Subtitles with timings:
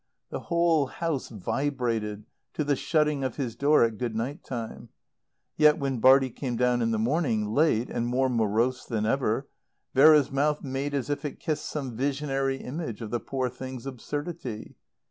[0.31, 4.89] The whole house vibrated to the shutting of his door at Good night time.
[5.57, 9.47] Yet when Bartie came down in the morning, late, and more morose than ever,
[9.93, 14.73] Vera's mouth made as if it kissed some visionary image of the poor thing's absurdity.